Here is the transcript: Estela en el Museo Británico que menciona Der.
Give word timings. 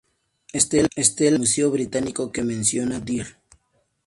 Estela 0.51 0.89
en 0.97 1.27
el 1.35 1.39
Museo 1.41 1.69
Británico 1.69 2.31
que 2.31 2.41
menciona 2.41 2.99
Der. 2.99 3.37